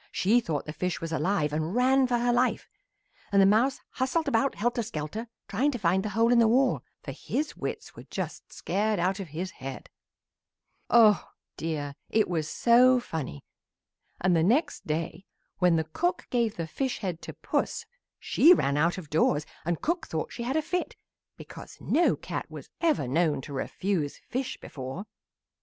[0.11, 2.67] She thought the fish was alive and ran for her life,
[3.31, 6.83] and the mouse hustled about helter skelter trying to find the hole in the wall,
[7.03, 9.91] for his wits were just scared out of his head.
[10.89, 11.93] "Oh dear!
[12.09, 13.45] it was so funny,
[14.19, 15.27] and the next day
[15.59, 17.85] when the cook gave the fish head to Puss
[18.17, 20.95] she ran out of doors and cook thought she had a fit
[21.37, 25.05] because no cat was ever known to refuse fish before.